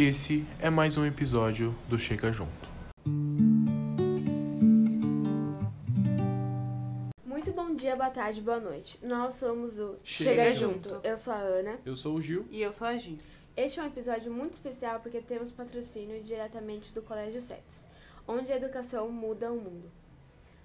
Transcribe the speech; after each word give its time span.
Esse 0.00 0.46
é 0.60 0.70
mais 0.70 0.96
um 0.96 1.04
episódio 1.04 1.74
do 1.88 1.98
Chega 1.98 2.30
Junto. 2.30 2.68
Muito 7.26 7.50
bom 7.50 7.74
dia, 7.74 7.96
boa 7.96 8.08
tarde, 8.08 8.40
boa 8.40 8.60
noite. 8.60 8.96
Nós 9.02 9.34
somos 9.34 9.76
o 9.76 9.96
Chega 10.04 10.52
Junto. 10.52 11.00
Eu 11.02 11.18
sou 11.18 11.32
a 11.32 11.38
Ana. 11.38 11.80
Eu 11.84 11.96
sou 11.96 12.14
o 12.14 12.20
Gil. 12.20 12.46
E 12.48 12.62
eu 12.62 12.72
sou 12.72 12.86
a 12.86 12.96
Gi. 12.96 13.18
Este 13.56 13.80
é 13.80 13.82
um 13.82 13.86
episódio 13.86 14.32
muito 14.32 14.52
especial 14.52 15.00
porque 15.00 15.20
temos 15.20 15.50
patrocínio 15.50 16.22
diretamente 16.22 16.92
do 16.92 17.02
Colégio 17.02 17.40
Sets, 17.40 17.82
onde 18.28 18.52
a 18.52 18.56
educação 18.56 19.10
muda 19.10 19.50
o 19.52 19.56
mundo. 19.56 19.90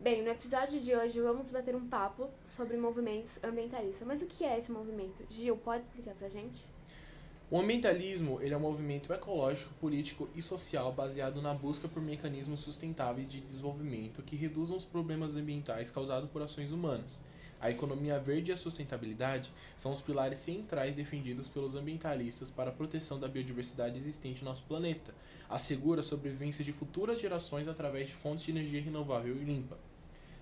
Bem, 0.00 0.22
no 0.22 0.30
episódio 0.30 0.80
de 0.80 0.96
hoje 0.96 1.20
vamos 1.20 1.50
bater 1.50 1.76
um 1.76 1.86
papo 1.86 2.30
sobre 2.46 2.78
movimentos 2.78 3.38
ambientalistas. 3.44 4.08
Mas 4.08 4.22
o 4.22 4.26
que 4.26 4.42
é 4.42 4.58
esse 4.58 4.72
movimento? 4.72 5.22
Gil, 5.28 5.54
pode 5.58 5.82
explicar 5.82 6.14
pra 6.14 6.30
gente? 6.30 6.77
O 7.50 7.58
ambientalismo 7.58 8.38
ele 8.42 8.52
é 8.52 8.56
um 8.58 8.60
movimento 8.60 9.10
ecológico, 9.10 9.72
político 9.80 10.28
e 10.36 10.42
social 10.42 10.92
baseado 10.92 11.40
na 11.40 11.54
busca 11.54 11.88
por 11.88 12.02
mecanismos 12.02 12.60
sustentáveis 12.60 13.26
de 13.26 13.40
desenvolvimento 13.40 14.22
que 14.22 14.36
reduzam 14.36 14.76
os 14.76 14.84
problemas 14.84 15.34
ambientais 15.34 15.90
causados 15.90 16.28
por 16.28 16.42
ações 16.42 16.72
humanas. 16.72 17.22
A 17.58 17.70
economia 17.70 18.20
verde 18.20 18.50
e 18.50 18.54
a 18.54 18.56
sustentabilidade 18.56 19.50
são 19.78 19.90
os 19.90 20.02
pilares 20.02 20.40
centrais 20.40 20.96
defendidos 20.96 21.48
pelos 21.48 21.74
ambientalistas 21.74 22.50
para 22.50 22.68
a 22.68 22.74
proteção 22.74 23.18
da 23.18 23.26
biodiversidade 23.26 23.98
existente 23.98 24.44
no 24.44 24.50
nosso 24.50 24.64
planeta. 24.64 25.14
Assegura 25.48 26.00
a 26.00 26.04
sobrevivência 26.04 26.62
de 26.62 26.74
futuras 26.74 27.18
gerações 27.18 27.66
através 27.66 28.10
de 28.10 28.14
fontes 28.14 28.44
de 28.44 28.50
energia 28.50 28.82
renovável 28.82 29.34
e 29.34 29.42
limpa. 29.42 29.78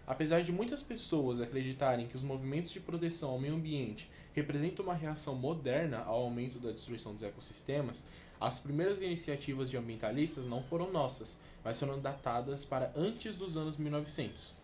Apesar 0.07 0.43
de 0.43 0.53
muitas 0.53 0.85
pessoas 0.85 1.41
acreditarem 1.41 2.07
que 2.07 2.15
os 2.15 2.23
movimentos 2.23 2.71
de 2.71 2.79
proteção 2.79 3.31
ao 3.31 3.41
meio 3.41 3.57
ambiente 3.57 4.09
representam 4.35 4.85
uma 4.85 4.95
reação 4.95 5.35
moderna 5.35 5.99
ao 5.99 6.23
aumento 6.23 6.61
da 6.61 6.71
destruição 6.71 7.13
dos 7.13 7.25
ecossistemas, 7.25 8.05
as 8.41 8.59
primeiras 8.61 9.03
iniciativas 9.03 9.69
de 9.69 9.77
ambientalistas 9.77 10.47
não 10.47 10.63
foram 10.63 10.93
nossas, 10.93 11.37
mas 11.65 11.81
foram 11.81 11.99
datadas 11.99 12.65
para 12.65 12.93
antes 12.95 13.35
dos 13.35 13.57
anos 13.57 13.77
1900. 13.79 14.55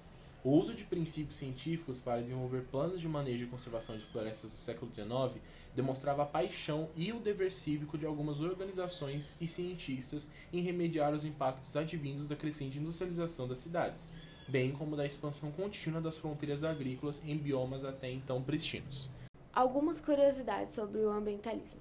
O 0.45 0.51
uso 0.51 0.75
de 0.75 0.85
princípios 0.85 1.37
científicos 1.37 2.01
para 2.01 2.21
desenvolver 2.21 2.63
planos 2.63 3.01
de 3.01 3.09
manejo 3.09 3.45
e 3.45 3.49
conservação 3.49 3.97
de 3.97 4.05
florestas 4.05 4.53
do 4.53 4.59
século 4.59 4.93
XIX 4.93 5.41
demonstrava 5.75 6.23
a 6.23 6.27
paixão 6.27 6.89
e 6.97 7.13
o 7.13 7.21
dever 7.21 7.51
cívico 7.51 7.99
de 7.99 8.07
algumas 8.07 8.41
organizações 8.41 9.37
e 9.41 9.47
cientistas 9.47 10.29
em 10.53 10.61
remediar 10.61 11.13
os 11.13 11.25
impactos 11.25 11.77
advindos 11.77 12.29
da 12.29 12.37
crescente 12.37 12.79
industrialização 12.79 13.49
das 13.49 13.61
cidades 13.61 14.09
bem 14.53 14.71
como 14.71 14.95
da 14.95 15.07
expansão 15.07 15.51
contínua 15.51 15.99
das 15.99 16.19
fronteiras 16.19 16.63
agrícolas 16.63 17.23
em 17.27 17.39
biomas 17.39 17.87
até 17.87 18.11
então 18.11 18.43
pristinos. 18.43 19.09
Algumas 19.51 19.99
curiosidades 19.99 20.75
sobre 20.75 20.99
o 20.99 21.11
ambientalismo. 21.11 21.81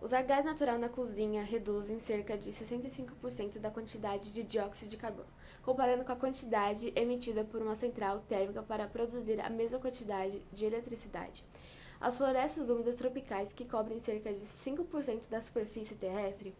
Usar 0.00 0.22
gás 0.22 0.44
natural 0.44 0.78
na 0.78 0.88
cozinha 0.88 1.44
reduz 1.44 1.90
em 1.90 2.00
cerca 2.00 2.36
de 2.36 2.50
65% 2.50 3.58
da 3.58 3.70
quantidade 3.70 4.32
de 4.32 4.42
dióxido 4.42 4.88
de 4.88 4.96
carbono, 4.96 5.28
comparando 5.62 6.02
com 6.02 6.12
a 6.12 6.16
quantidade 6.16 6.92
emitida 6.96 7.44
por 7.44 7.60
uma 7.60 7.76
central 7.76 8.20
térmica 8.20 8.62
para 8.62 8.88
produzir 8.88 9.38
a 9.40 9.50
mesma 9.50 9.78
quantidade 9.78 10.42
de 10.50 10.64
eletricidade. 10.64 11.44
As 12.00 12.16
florestas 12.16 12.68
úmidas 12.68 12.96
tropicais, 12.96 13.52
que 13.52 13.66
cobrem 13.66 14.00
cerca 14.00 14.32
de 14.32 14.40
5% 14.40 15.28
da 15.28 15.40
superfície 15.40 15.94
terrestre, 15.94 16.52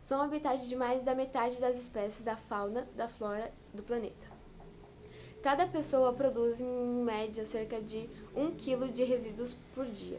são 0.00 0.22
habitats 0.22 0.68
de 0.68 0.76
mais 0.76 1.02
da 1.02 1.14
metade 1.14 1.58
das 1.58 1.76
espécies 1.76 2.22
da 2.22 2.36
fauna 2.36 2.86
da 2.94 3.08
flora 3.08 3.52
do 3.74 3.82
planeta. 3.82 4.35
Cada 5.46 5.64
pessoa 5.64 6.12
produz 6.12 6.58
em 6.58 7.04
média 7.04 7.46
cerca 7.46 7.80
de 7.80 8.10
1 8.34 8.56
kg 8.56 8.90
de 8.90 9.04
resíduos 9.04 9.56
por 9.76 9.86
dia, 9.86 10.18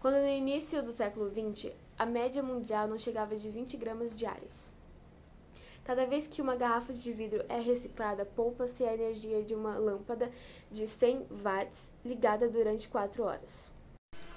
quando 0.00 0.16
no 0.16 0.28
início 0.28 0.82
do 0.82 0.90
século 0.90 1.30
XX 1.30 1.70
a 1.96 2.04
média 2.04 2.42
mundial 2.42 2.88
não 2.88 2.98
chegava 2.98 3.36
de 3.36 3.48
20 3.48 3.76
gramas 3.76 4.16
diárias. 4.16 4.68
Cada 5.84 6.04
vez 6.06 6.26
que 6.26 6.42
uma 6.42 6.56
garrafa 6.56 6.92
de 6.92 7.12
vidro 7.12 7.44
é 7.48 7.60
reciclada, 7.60 8.24
poupa-se 8.24 8.82
a 8.82 8.92
energia 8.92 9.44
de 9.44 9.54
uma 9.54 9.78
lâmpada 9.78 10.28
de 10.72 10.88
100 10.88 11.24
watts 11.30 11.92
ligada 12.04 12.48
durante 12.48 12.88
4 12.88 13.22
horas. 13.22 13.70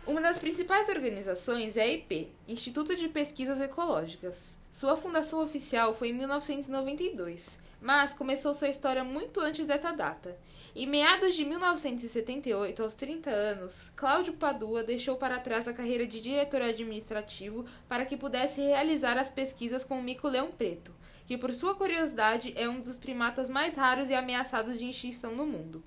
Uma 0.05 0.21
das 0.21 0.37
principais 0.37 0.87
organizações 0.87 1.77
é 1.77 1.81
a 1.81 1.87
IP, 1.87 2.31
Instituto 2.47 2.95
de 2.95 3.09
Pesquisas 3.09 3.59
Ecológicas. 3.59 4.55
Sua 4.77 4.95
fundação 4.95 5.41
oficial 5.41 5.91
foi 5.91 6.09
em 6.09 6.13
1992 6.13 7.57
mas 7.81 8.13
começou 8.13 8.53
sua 8.53 8.69
história 8.69 9.03
muito 9.03 9.39
antes 9.39 9.67
dessa 9.67 9.91
data. 9.91 10.37
Em 10.75 10.87
meados 10.87 11.35
de 11.35 11.45
1978, 11.45 12.83
aos 12.83 12.95
30 12.95 13.29
anos, 13.29 13.91
Cláudio 13.95 14.33
Padua 14.33 14.83
deixou 14.83 15.15
para 15.15 15.39
trás 15.39 15.67
a 15.67 15.73
carreira 15.73 16.05
de 16.05 16.21
diretor 16.21 16.61
administrativo 16.61 17.65
para 17.87 18.05
que 18.05 18.17
pudesse 18.17 18.61
realizar 18.61 19.17
as 19.17 19.29
pesquisas 19.29 19.83
com 19.83 19.99
o 19.99 20.03
mico-leão 20.03 20.51
preto, 20.51 20.93
que 21.25 21.37
por 21.37 21.53
sua 21.53 21.75
curiosidade 21.75 22.53
é 22.55 22.67
um 22.67 22.79
dos 22.79 22.97
primatas 22.97 23.49
mais 23.49 23.75
raros 23.75 24.09
e 24.09 24.15
ameaçados 24.15 24.79
de 24.79 24.89
extinção 24.89 25.35
no 25.35 25.45
mundo. 25.45 25.83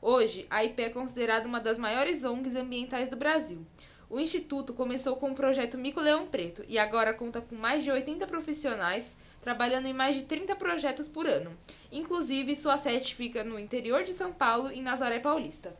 Hoje, 0.00 0.46
a 0.50 0.64
IP 0.64 0.82
é 0.82 0.88
considerada 0.90 1.46
uma 1.46 1.60
das 1.60 1.78
maiores 1.78 2.24
ONGs 2.24 2.56
ambientais 2.56 3.08
do 3.08 3.16
Brasil. 3.16 3.64
O 4.12 4.20
Instituto 4.20 4.74
começou 4.74 5.16
com 5.16 5.30
o 5.30 5.34
projeto 5.34 5.78
Mico 5.78 5.98
Leão 5.98 6.26
Preto 6.26 6.62
e 6.68 6.78
agora 6.78 7.14
conta 7.14 7.40
com 7.40 7.54
mais 7.54 7.82
de 7.82 7.90
80 7.90 8.26
profissionais 8.26 9.16
trabalhando 9.40 9.86
em 9.86 9.94
mais 9.94 10.14
de 10.14 10.24
30 10.24 10.54
projetos 10.54 11.08
por 11.08 11.26
ano. 11.26 11.56
Inclusive, 11.90 12.54
sua 12.54 12.76
sede 12.76 13.14
fica 13.14 13.42
no 13.42 13.58
interior 13.58 14.02
de 14.02 14.12
São 14.12 14.30
Paulo, 14.30 14.70
em 14.70 14.82
Nazaré 14.82 15.18
Paulista. 15.18 15.74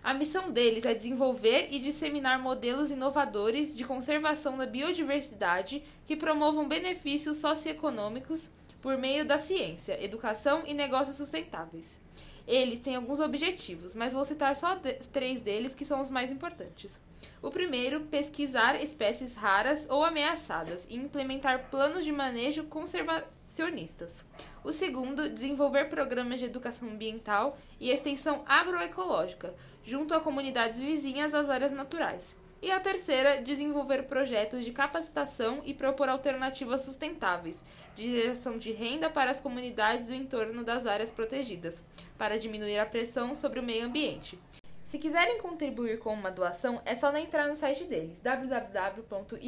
A 0.00 0.14
missão 0.14 0.52
deles 0.52 0.86
é 0.86 0.94
desenvolver 0.94 1.66
e 1.72 1.80
disseminar 1.80 2.40
modelos 2.40 2.92
inovadores 2.92 3.74
de 3.74 3.82
conservação 3.82 4.56
da 4.56 4.64
biodiversidade 4.64 5.82
que 6.06 6.14
promovam 6.14 6.68
benefícios 6.68 7.38
socioeconômicos 7.38 8.48
por 8.80 8.96
meio 8.96 9.26
da 9.26 9.38
ciência, 9.38 10.00
educação 10.00 10.62
e 10.64 10.72
negócios 10.72 11.16
sustentáveis. 11.16 12.00
Eles 12.46 12.78
têm 12.78 12.94
alguns 12.94 13.20
objetivos, 13.20 13.94
mas 13.94 14.12
vou 14.12 14.24
citar 14.24 14.54
só 14.54 14.78
três 15.12 15.40
deles 15.40 15.74
que 15.74 15.84
são 15.84 16.00
os 16.00 16.10
mais 16.10 16.30
importantes. 16.30 17.00
O 17.42 17.50
primeiro, 17.50 18.02
pesquisar 18.02 18.80
espécies 18.80 19.34
raras 19.34 19.86
ou 19.90 20.04
ameaçadas 20.04 20.86
e 20.88 20.96
implementar 20.96 21.68
planos 21.70 22.04
de 22.04 22.12
manejo 22.12 22.64
conservacionistas. 22.64 24.24
O 24.62 24.72
segundo, 24.72 25.28
desenvolver 25.28 25.88
programas 25.88 26.38
de 26.38 26.46
educação 26.46 26.88
ambiental 26.88 27.58
e 27.80 27.90
extensão 27.90 28.42
agroecológica, 28.46 29.54
junto 29.84 30.14
a 30.14 30.20
comunidades 30.20 30.80
vizinhas 30.80 31.34
às 31.34 31.48
áreas 31.48 31.72
naturais. 31.72 32.36
E 32.60 32.70
a 32.70 32.80
terceira, 32.80 33.40
desenvolver 33.42 34.04
projetos 34.04 34.64
de 34.64 34.72
capacitação 34.72 35.60
e 35.64 35.74
propor 35.74 36.08
alternativas 36.08 36.82
sustentáveis, 36.82 37.62
de 37.94 38.10
geração 38.10 38.56
de 38.58 38.72
renda 38.72 39.10
para 39.10 39.30
as 39.30 39.40
comunidades 39.40 40.08
do 40.08 40.14
entorno 40.14 40.64
das 40.64 40.86
áreas 40.86 41.10
protegidas, 41.10 41.84
para 42.16 42.38
diminuir 42.38 42.78
a 42.78 42.86
pressão 42.86 43.34
sobre 43.34 43.60
o 43.60 43.62
meio 43.62 43.84
ambiente. 43.84 44.38
Se 44.82 44.98
quiserem 44.98 45.38
contribuir 45.38 45.98
com 45.98 46.14
uma 46.14 46.30
doação, 46.30 46.80
é 46.84 46.94
só 46.94 47.14
entrar 47.16 47.48
no 47.48 47.56
site 47.56 47.84
deles, 47.84 48.20
www.ip.org.br, 48.20 49.40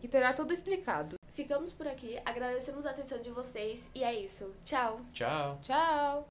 que 0.00 0.08
terá 0.08 0.32
tudo 0.32 0.52
explicado. 0.52 1.16
Ficamos 1.34 1.74
por 1.74 1.86
aqui, 1.86 2.18
agradecemos 2.24 2.86
a 2.86 2.90
atenção 2.90 3.20
de 3.20 3.28
vocês 3.30 3.84
e 3.94 4.02
é 4.02 4.14
isso. 4.14 4.50
Tchau! 4.64 5.02
Tchau! 5.12 5.58
Tchau! 5.60 6.24